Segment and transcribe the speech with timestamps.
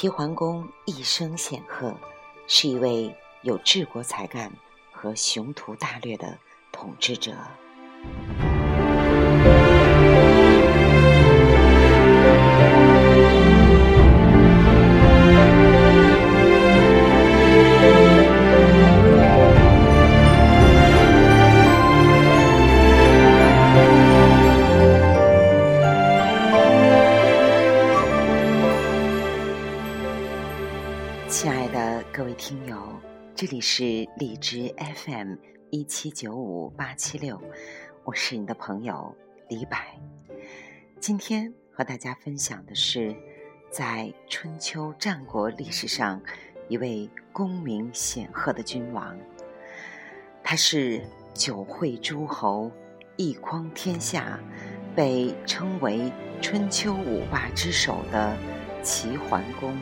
[0.00, 1.92] 齐桓公一生显赫，
[2.46, 4.52] 是一位有治国才干
[4.92, 6.38] 和雄图大略的
[6.70, 7.34] 统治者。
[32.18, 33.00] 各位听友，
[33.36, 33.84] 这里是
[34.16, 35.36] 荔枝 FM
[35.70, 37.40] 一七九五八七六，
[38.02, 39.14] 我是你的朋友
[39.48, 39.78] 李柏。
[40.98, 43.14] 今天和大家分享的是，
[43.70, 46.20] 在春秋战国历史上
[46.68, 49.16] 一位功名显赫的君王，
[50.42, 51.00] 他是
[51.32, 52.72] 九会诸侯，
[53.16, 54.40] 一匡天下，
[54.96, 58.36] 被称为春秋五霸之首的
[58.82, 59.72] 齐桓公。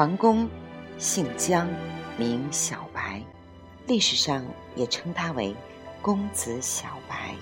[0.00, 0.48] 桓公
[0.96, 1.68] 姓姜，
[2.18, 3.22] 名小白，
[3.86, 4.42] 历史上
[4.74, 5.54] 也称他为
[6.00, 7.34] 公子小白。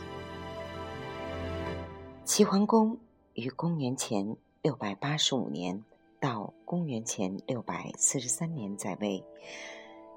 [2.24, 2.98] 齐桓公
[3.34, 5.84] 于公元前六百八十五年
[6.18, 9.22] 到公元前六百四十三年在位，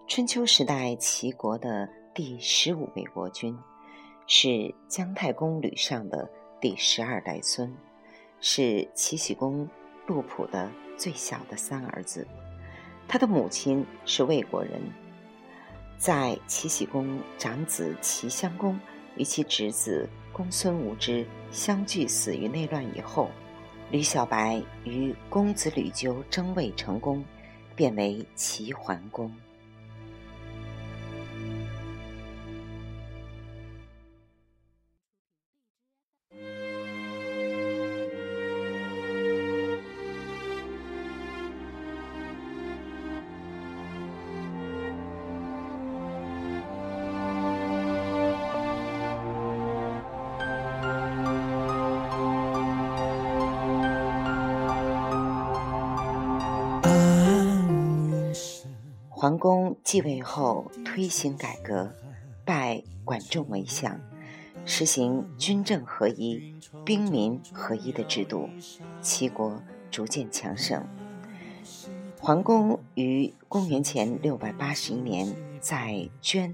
[0.08, 3.56] 春秋时代齐国的第十五位国君，
[4.26, 6.28] 是姜太公吕尚的
[6.60, 7.72] 第十二代孙，
[8.40, 9.70] 是齐僖公
[10.12, 10.70] 杜甫的。
[10.98, 12.28] 最小的三儿子，
[13.08, 14.80] 他的母亲是魏国人。
[15.98, 18.80] 在齐僖公长子齐襄公
[19.16, 23.32] 与其侄子公孙无知相继死于内乱以后，
[23.90, 27.26] 吕小白与公子吕纠争位成功，
[27.76, 29.34] 变为齐桓公。
[59.22, 61.94] 桓公继位后，推行改革，
[62.44, 64.02] 拜管仲为相，
[64.66, 68.50] 实行军政合一、兵民合一的制度，
[69.00, 69.62] 齐国
[69.92, 70.84] 逐渐强盛。
[72.20, 76.52] 桓公于公元前六百八十一年在捐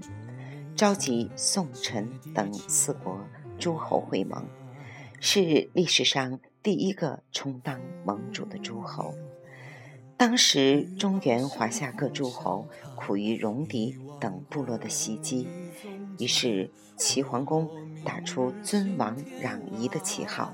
[0.76, 3.18] 召集宋、陈等四国
[3.58, 4.44] 诸侯会盟，
[5.20, 9.14] 是历史上第一个充当盟主的诸侯。
[10.18, 15.46] 当时中原华夏各诸侯苦于戎狄等部落的袭击，
[16.18, 17.70] 于是齐桓公
[18.04, 20.52] 打出尊王攘夷的旗号，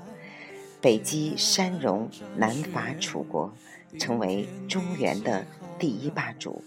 [0.79, 3.51] 北击山戎，南伐楚国，
[3.99, 5.43] 成为中原的
[5.79, 6.63] 第一霸主，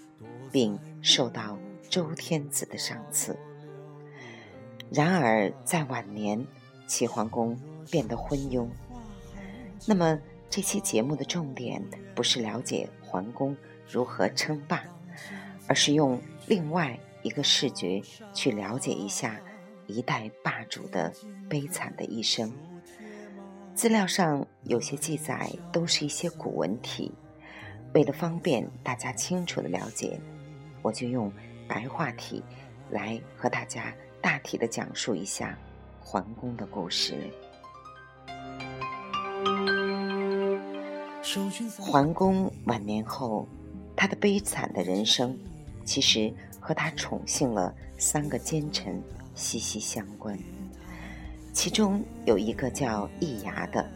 [0.51, 1.57] 并受到
[1.89, 3.39] 周天子的赏赐。
[4.91, 6.45] 然而在晚年，
[6.89, 7.57] 齐桓公
[7.93, 8.67] 变得昏庸。
[9.87, 10.19] 那么？
[10.51, 11.83] 这期节目的重点
[12.15, 14.83] 不是了解桓公如何称霸，
[15.67, 18.01] 而是用另外一个视觉
[18.33, 19.39] 去了解一下
[19.87, 21.13] 一代霸主的
[21.49, 22.53] 悲惨的一生。
[23.75, 27.13] 资料上有些记载都是一些古文体，
[27.95, 30.19] 为了方便大家清楚的了解，
[30.83, 31.31] 我就用
[31.69, 32.43] 白话体
[32.91, 35.57] 来和大家大体的讲述一下
[36.01, 37.31] 桓公的故事。
[41.79, 43.47] 桓公晚年后，
[43.95, 45.37] 他的悲惨的人生，
[45.85, 49.03] 其实和他宠幸了三个奸臣
[49.35, 50.39] 息息相关。
[51.53, 53.87] 其中有一个叫易牙的，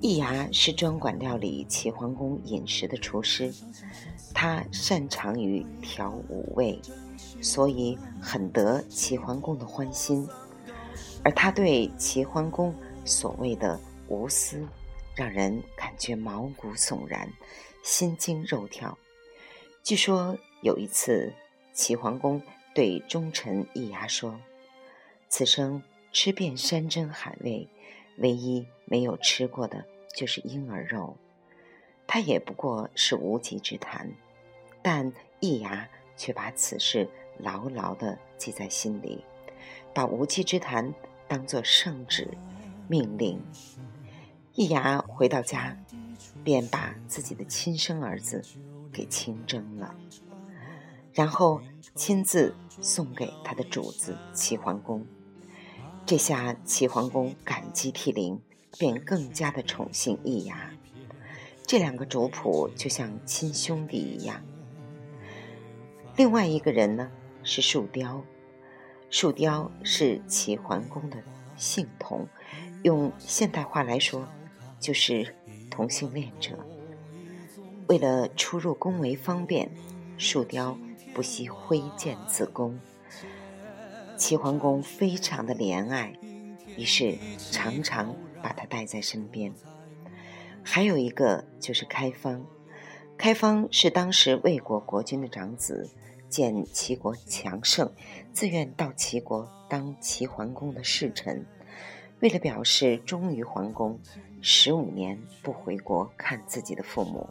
[0.00, 3.50] 易牙是专管料理齐桓公饮食的厨师，
[4.34, 6.80] 他擅长于调五味，
[7.40, 10.28] 所以很得齐桓公的欢心。
[11.22, 12.74] 而他对齐桓公
[13.04, 14.62] 所谓的无私。
[15.20, 17.30] 让人感觉毛骨悚然，
[17.82, 18.96] 心惊肉跳。
[19.82, 21.30] 据说有一次，
[21.74, 22.40] 齐桓公
[22.74, 24.40] 对忠臣易牙说
[25.28, 27.68] ：“此生吃遍山珍海味，
[28.16, 29.84] 唯一没有吃过的
[30.16, 31.14] 就是婴儿肉。”
[32.08, 34.10] 他也不过是无稽之谈，
[34.80, 35.86] 但易牙
[36.16, 37.06] 却把此事
[37.36, 39.22] 牢牢地记在心里，
[39.92, 40.94] 把无稽之谈
[41.28, 42.26] 当作圣旨，
[42.88, 43.38] 命令。
[44.54, 45.76] 易牙回到家，
[46.42, 48.44] 便把自己的亲生儿子
[48.92, 49.94] 给亲征了。
[51.12, 51.60] 然后
[51.94, 55.06] 亲自送给他的主子齐桓公。
[56.06, 58.40] 这下齐桓公感激涕零，
[58.78, 60.70] 便更加的宠幸易牙。
[61.66, 64.42] 这两个主仆就像亲兄弟一样。
[66.16, 67.10] 另外一个人呢
[67.44, 68.24] 是树雕，
[69.08, 71.16] 树雕是齐桓公的
[71.56, 72.26] 性同，
[72.82, 74.26] 用现代话来说，
[74.80, 75.34] 就是
[75.70, 76.58] 同性恋者。
[77.86, 79.70] 为了出入宫闱方便，
[80.16, 80.78] 树雕
[81.12, 82.78] 不惜挥剑自宫。
[84.16, 86.12] 齐桓公非常的怜爱，
[86.76, 87.16] 于是
[87.50, 89.52] 常常把他带在身边。
[90.62, 92.44] 还有一个就是开方，
[93.16, 95.90] 开方是当时魏国国君的长子，
[96.28, 97.90] 见齐国强盛，
[98.32, 101.44] 自愿到齐国当齐桓公的侍臣。
[102.20, 103.98] 为了表示忠于桓公，
[104.42, 107.26] 十五年不回国看自己的父母，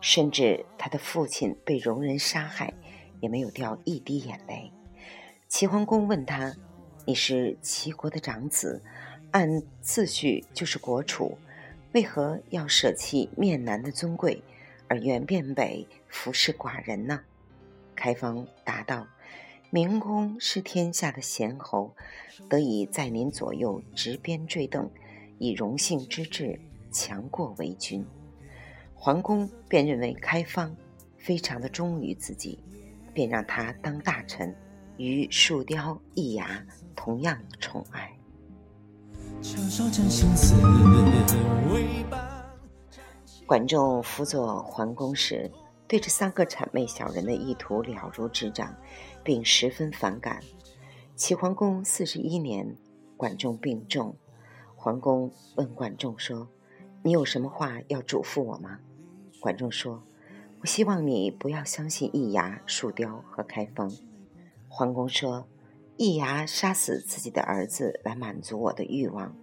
[0.00, 2.72] 甚至他的父亲被戎人杀害，
[3.20, 4.72] 也没有掉一滴眼泪。
[5.48, 6.56] 齐桓公问他
[7.04, 8.82] ：“你是齐国的长子，
[9.32, 11.36] 按次序就是国储，
[11.92, 14.42] 为何要舍弃面南的尊贵，
[14.88, 17.20] 而愿变北服侍寡人呢？”
[17.94, 19.06] 开方答道
[19.74, 21.96] ：“明公是天下的贤侯，
[22.46, 24.90] 得以在您左右执鞭坠镫，
[25.38, 26.60] 以荣幸之志
[26.90, 28.04] 强过为君。”
[28.94, 30.76] 桓公便认为开方
[31.16, 32.58] 非常的忠于自己，
[33.14, 34.54] 便让他当大臣。
[34.98, 36.62] 与树雕易牙
[36.94, 38.12] 同样宠爱。
[43.46, 45.50] 管仲辅佐桓公时，
[45.92, 48.74] 对这三个谄媚小人的意图了如指掌，
[49.22, 50.40] 并十分反感。
[51.16, 52.78] 齐桓公四十一年，
[53.14, 54.16] 管仲病重，
[54.74, 56.48] 桓公问管仲说
[57.04, 58.78] ：“你有什么话要嘱咐我吗？”
[59.38, 60.02] 管仲说
[60.62, 63.92] ：“我希望你不要相信易牙、树雕和开方。”
[64.70, 65.46] 桓公说
[65.98, 69.36] ：“易牙杀死自己的儿子来满足我的欲望，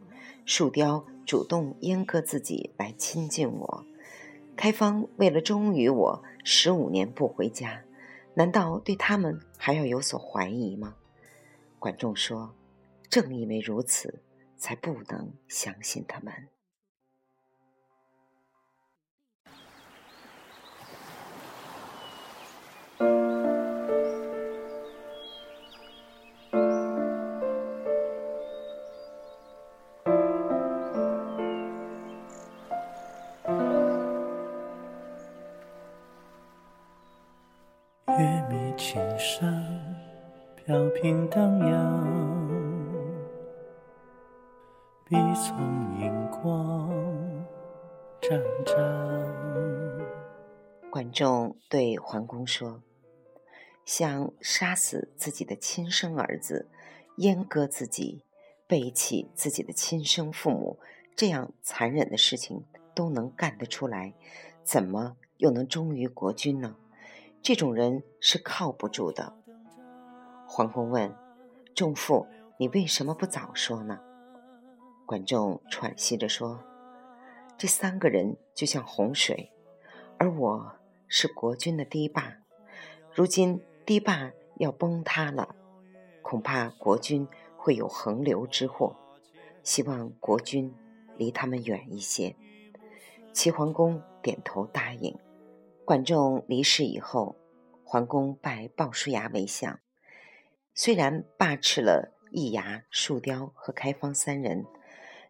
[0.45, 3.85] 树雕主动阉割自己来亲近我，
[4.59, 7.81] 开方为了忠于我，十五年不回家，
[8.33, 10.97] 难道对他们还要有所怀疑吗？”
[11.79, 12.53] 管仲说
[13.09, 14.21] ：“正因为如此，
[14.57, 16.33] 才不能相信他们。”
[48.29, 50.05] 沾沾。
[50.91, 52.83] 管仲对桓公说
[53.85, 56.69] ：“像杀死自己的亲生儿子、
[57.17, 58.23] 阉割自己、
[58.67, 60.77] 背弃自己的亲生父母
[61.15, 64.13] 这样残忍的事情都能干得出来，
[64.63, 66.75] 怎么又能忠于国君呢？
[67.41, 69.33] 这种人是靠不住的。”
[70.47, 71.11] 桓公问
[71.73, 72.27] ：“仲父，
[72.59, 73.99] 你为什么不早说呢？”
[75.07, 76.63] 管仲喘息着说
[77.59, 79.51] ：“这三个人就像洪水，
[80.17, 80.75] 而我
[81.09, 82.37] 是国君的堤坝。
[83.13, 85.57] 如今堤坝要崩塌了，
[86.21, 88.95] 恐怕国君会有横流之祸。
[89.61, 90.73] 希望国君
[91.17, 92.33] 离他们远一些。”
[93.33, 95.19] 齐桓公点头答应。
[95.83, 97.35] 管仲离世以后，
[97.83, 99.81] 桓公拜鲍叔牙为相。
[100.73, 104.65] 虽然罢斥了易牙、树雕和开方三人，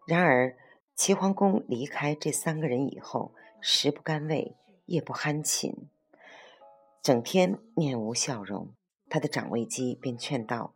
[0.06, 0.56] 然而
[1.00, 5.74] 齐桓公离开这三个人以后，食不甘味，夜不酣寝，
[7.02, 8.74] 整天面无笑容。
[9.10, 10.74] 他的长卫姬便劝道：“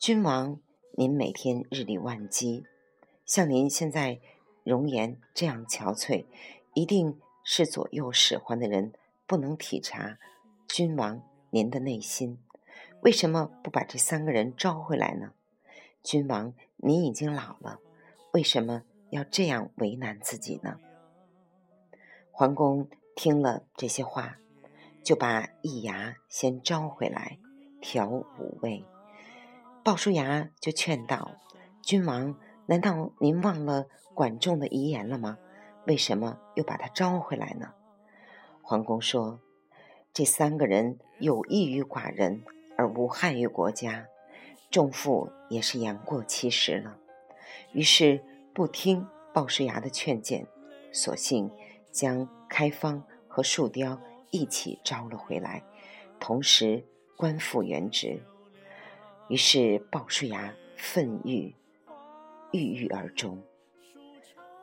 [0.00, 0.58] 君王，
[0.96, 2.64] 您每天日理万机，
[3.24, 4.20] 像您现在
[4.64, 6.26] 容颜这样憔悴，
[6.74, 8.92] 一定是左右使唤的人
[9.28, 10.18] 不能体察
[10.66, 12.40] 君王您的内心。”
[13.02, 15.34] 为什么不把这三个人招回来呢？
[16.02, 17.78] 君王，您已经老了，
[18.32, 20.78] 为什么要这样为难自己呢？
[22.30, 24.38] 桓公听了这些话，
[25.02, 27.38] 就把易牙先招回来
[27.80, 28.84] 调五味。
[29.84, 31.32] 鲍叔牙就劝道
[31.82, 35.38] ：“君王，难道您忘了管仲的遗言了吗？
[35.86, 37.74] 为什么又把他招回来呢？”
[38.62, 39.40] 桓公说
[40.14, 42.42] ：“这三个人有益于寡人。”
[42.76, 44.06] 而无害于国家，
[44.70, 46.96] 仲父也是言过其实了。
[47.74, 50.46] 于是不听鲍叔牙的劝谏，
[50.92, 51.50] 索性
[51.92, 53.98] 将开方和树雕
[54.30, 55.62] 一起招了回来，
[56.18, 56.84] 同时
[57.16, 58.20] 官复原职。
[59.28, 61.54] 于是鲍叔牙愤郁，
[62.50, 63.40] 郁郁而终。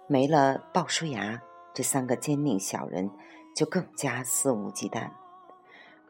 [0.08, 1.41] 没了鲍叔牙，
[1.74, 3.10] 这三个奸佞小人
[3.56, 5.12] 就更加肆无忌惮。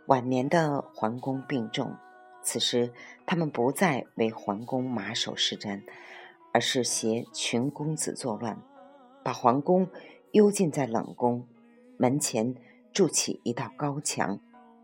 [0.07, 1.95] 晚年的桓公病重，
[2.41, 2.91] 此时
[3.27, 5.83] 他们不再为桓公马首是瞻，
[6.53, 8.61] 而是携群公子作乱，
[9.23, 9.87] 把皇公
[10.31, 11.47] 幽禁在冷宫
[11.97, 12.55] 门前，
[12.91, 14.39] 筑起一道高墙，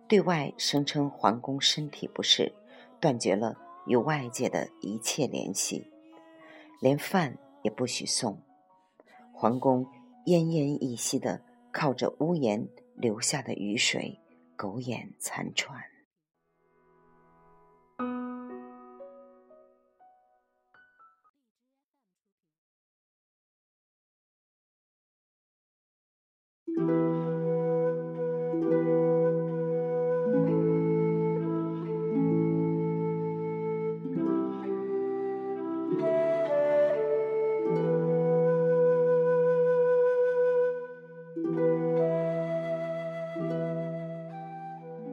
[0.07, 2.53] 对外声称皇公身体不适，
[2.99, 3.57] 断绝了。
[3.85, 5.91] 与外界的一切联系，
[6.79, 8.41] 连饭也不许送。
[9.33, 9.85] 皇公
[10.25, 11.41] 奄奄一息的
[11.73, 14.21] 靠着屋檐流下的雨水，
[14.55, 15.83] 苟延残喘。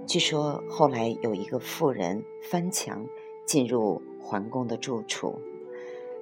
[0.06, 3.06] 据说后来有一个妇人翻墙
[3.46, 5.38] 进入桓公的住处，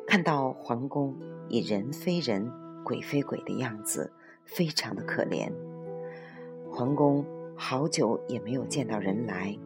[0.06, 1.16] 看到桓公
[1.48, 2.52] 以人非人、
[2.84, 4.12] 鬼非鬼的样子，
[4.48, 5.52] 非常的可怜。
[6.70, 7.24] 桓公
[7.54, 9.56] 好久也没有见到人来，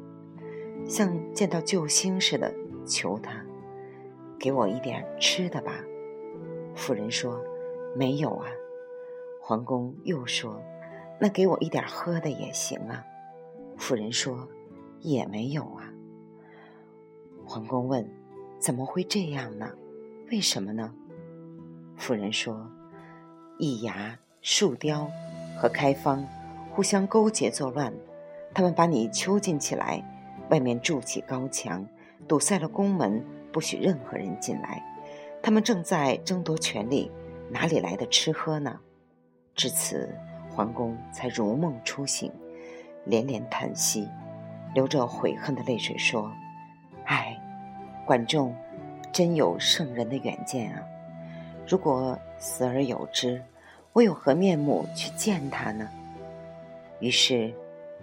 [0.87, 2.53] 像见到救星似的
[2.85, 3.45] 求他
[4.39, 5.73] ：“给我一点吃的吧。”
[6.75, 7.41] 妇人说
[7.97, 8.49] ：“没有啊。”
[9.41, 10.61] 桓公又说
[11.21, 13.05] ：“那给我一点喝的也行啊。”
[13.79, 14.49] 妇人说
[15.01, 15.93] ：“也没有啊。”
[17.47, 18.09] 桓公问
[18.59, 19.71] ：“怎么会这样呢？
[20.31, 20.95] 为什么呢？”
[21.97, 22.71] 妇人说
[23.59, 25.09] ：“一牙、树雕
[25.57, 26.27] 和开方
[26.71, 27.93] 互相勾结作乱，
[28.53, 30.03] 他们把你囚禁起来，
[30.51, 31.87] 外面筑起高墙，
[32.27, 34.83] 堵塞了宫门，不许任何人进来。
[35.41, 37.09] 他们正在争夺权力，
[37.51, 38.81] 哪里来的吃喝呢？”
[39.55, 40.13] 至此，
[40.51, 42.31] 桓公才如梦初醒。
[43.05, 44.09] 连连叹息，
[44.75, 46.33] 流着悔恨的泪水说
[47.07, 47.37] ：“唉，
[48.05, 48.55] 管仲
[49.13, 50.83] 真有圣人的远见啊！
[51.67, 53.43] 如果死而有之，
[53.93, 55.89] 我有何面目去见他呢？”
[57.01, 57.53] 于是，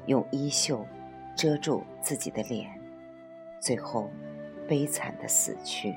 [0.06, 0.86] 用衣袖
[1.36, 2.70] 遮住自己的脸，
[3.60, 4.10] 最后
[4.68, 5.96] 悲惨的死去。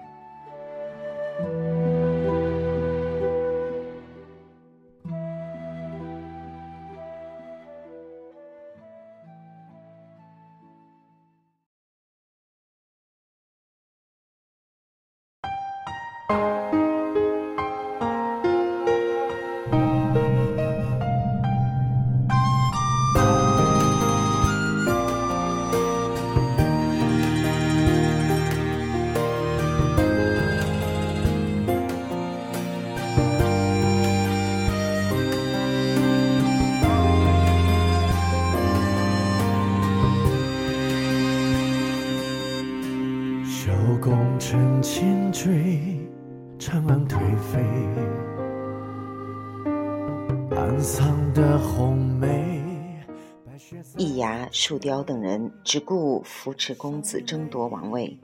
[54.52, 58.18] 树雕等人只顾扶持公子争夺王位，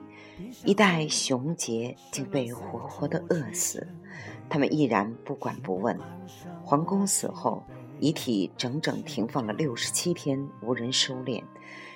[0.62, 3.88] 一代雄杰竟被活活的饿死，
[4.46, 5.98] 他们依然不管不问。
[6.62, 7.64] 皇公死后，
[7.98, 11.42] 遗体整整停放了六十七天，无人收敛，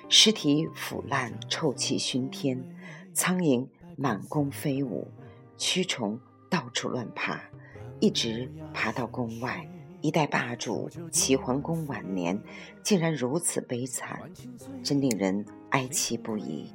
[0.09, 2.59] 尸体腐烂，臭气熏天，
[3.13, 5.07] 苍蝇满宫飞舞，
[5.57, 6.19] 蛆虫。
[6.49, 7.41] 到处乱爬，
[7.99, 9.67] 一直爬到宫外。
[10.03, 12.37] 一代霸主齐桓公晚年，
[12.83, 14.19] 竟然如此悲惨，
[14.83, 16.73] 真令人哀戚不已。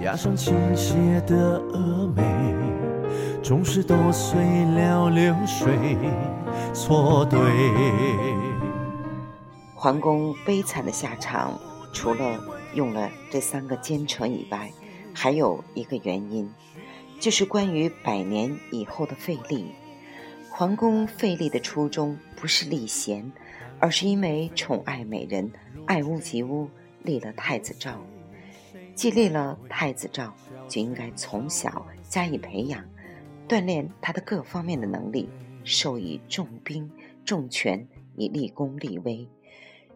[0.00, 2.22] 压上倾斜的峨眉，
[3.42, 5.76] 终是都碎了流水
[6.72, 7.40] 错对。
[9.74, 11.58] 桓公悲惨的下场，
[11.92, 12.40] 除了
[12.74, 14.70] 用了这三个奸臣以外，
[15.12, 16.48] 还有一个原因。
[17.18, 19.72] 就是关于百年以后的废立。
[20.58, 23.30] 桓公废立的初衷不是立贤，
[23.78, 25.52] 而是因为宠爱美人，
[25.84, 26.66] 爱屋及乌，
[27.02, 28.02] 立了太子赵。
[28.94, 30.32] 既立了太子赵，
[30.66, 32.82] 就应该从小加以培养，
[33.46, 35.28] 锻炼他的各方面的能力，
[35.62, 36.90] 授以重兵
[37.22, 37.86] 重权，
[38.16, 39.28] 以立功立威，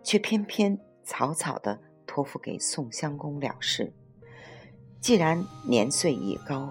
[0.03, 3.91] 却偏偏草草的托付给宋襄公了事。
[5.01, 6.71] 既然年岁已高，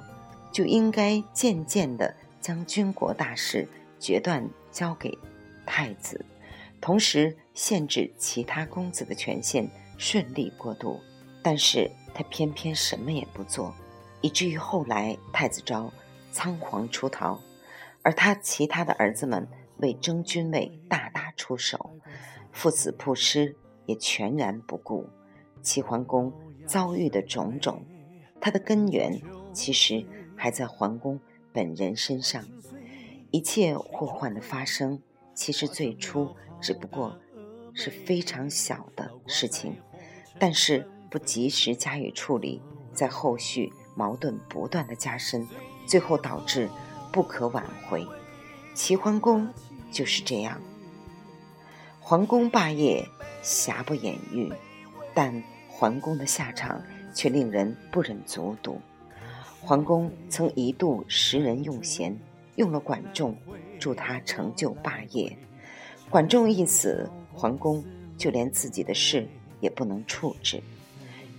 [0.51, 3.67] 就应该渐渐地将军国大事
[3.99, 5.17] 决断交给
[5.65, 6.25] 太子，
[6.79, 10.99] 同时限制其他公子的权限，顺利过渡，
[11.43, 13.73] 但是他偏偏什么也不做，
[14.21, 15.91] 以至于后来太子昭
[16.31, 17.39] 仓皇出逃，
[18.01, 21.91] 而他其他的儿子们为争君位大打出手，
[22.51, 23.55] 父子不失
[23.85, 25.07] 也全然不顾。
[25.61, 26.31] 齐桓公
[26.65, 27.85] 遭遇的种种，
[28.39, 30.05] 他的根源其实
[30.37, 31.19] 还在桓公
[31.53, 32.43] 本人身上。
[33.31, 35.01] 一切祸患的发生，
[35.35, 37.15] 其实最初只不过
[37.73, 39.75] 是非常小的事情，
[40.39, 45.47] 但是不及时加以处理，在后续矛盾不断的加深，
[45.85, 46.67] 最后导致
[47.11, 48.07] 不可挽回。
[48.73, 49.47] 齐桓公
[49.91, 50.59] 就是这样，
[51.99, 53.07] 桓公霸业，
[53.43, 54.51] 瑕不掩瑜，
[55.13, 56.81] 但桓公的下场
[57.13, 58.81] 却令人不忍卒读。
[59.61, 62.17] 桓公曾一度识人用贤。
[62.55, 63.37] 用了管仲，
[63.79, 65.33] 助他成就霸业。
[66.09, 67.81] 管仲一死，桓公
[68.17, 69.25] 就连自己的事
[69.61, 70.61] 也不能处置。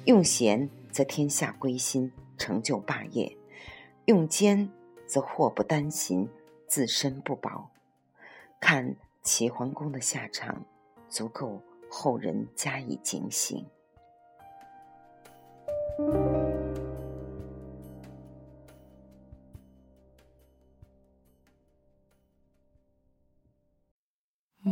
[0.07, 3.37] 用贤则天下归心，成就霸业；
[4.07, 4.67] 用奸
[5.07, 6.27] 则祸不单行，
[6.67, 7.71] 自身不保。
[8.59, 10.65] 看齐桓公的下场，
[11.11, 11.61] 足够
[11.91, 13.63] 后人加以警醒。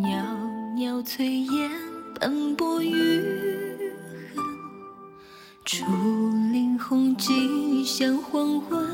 [0.01, 0.23] 袅
[0.77, 1.71] 袅炊烟
[2.21, 2.93] 斑驳雨
[4.33, 4.45] 痕，
[5.65, 5.85] 竹
[6.53, 8.87] 林红尽向黄昏。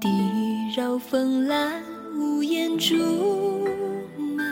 [0.00, 0.08] 地
[0.76, 1.84] 绕风兰
[2.16, 2.96] 屋檐竹
[4.18, 4.44] 门，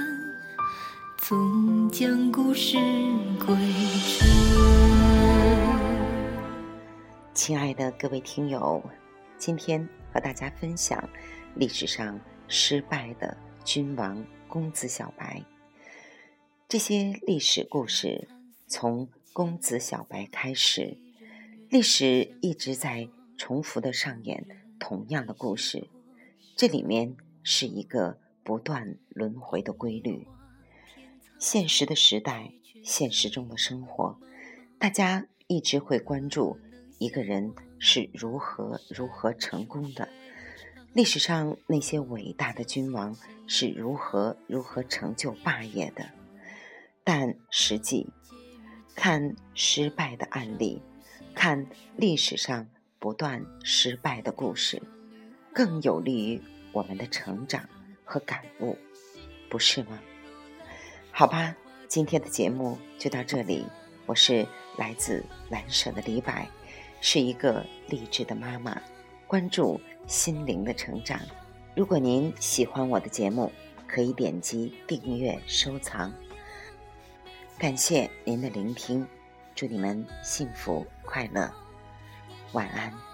[1.17, 2.77] 总将故事
[3.45, 3.57] 归
[4.21, 4.31] 真。
[7.35, 8.81] 亲爱的各位听友，
[9.37, 11.03] 今天和大家分享
[11.57, 12.17] 历史上
[12.47, 14.25] 失败的君王。
[14.52, 15.45] 公子小白，
[16.69, 18.26] 这些历史故事
[18.67, 20.97] 从公子小白开始，
[21.69, 23.08] 历史一直在
[23.39, 24.45] 重复的上演
[24.80, 25.87] 同样的故事，
[26.56, 30.26] 这里面是一个不断轮回的规律。
[31.39, 34.19] 现实的时代，现实中的生活，
[34.80, 36.58] 大家一直会关注
[36.99, 40.08] 一个人是如何如何成功的。
[40.93, 46.05] 历史上那些伟大的君王是如何如何成就霸业的？
[47.05, 48.09] 但实际
[48.97, 50.83] 看失败的案例，
[51.33, 51.65] 看
[51.97, 54.83] 历史上不断失败的故事，
[55.55, 57.69] 更有利于我们的成长
[58.05, 58.76] 和感悟，
[59.49, 60.00] 不是吗？
[61.13, 61.55] 好吧，
[61.87, 63.65] 今天的节目就到这里。
[64.07, 64.45] 我是
[64.76, 66.33] 来自蓝舍的李柏，
[67.00, 68.83] 是一个励志的妈妈，
[69.29, 69.81] 关注。
[70.11, 71.21] 心灵的成长。
[71.77, 73.51] 如果您喜欢我的节目，
[73.87, 76.13] 可以点击订阅、收藏。
[77.57, 79.07] 感谢您的聆听，
[79.55, 81.49] 祝你们幸福快乐，
[82.51, 83.10] 晚安。